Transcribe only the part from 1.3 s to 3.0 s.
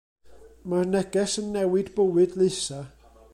yn newid bywyd Leusa.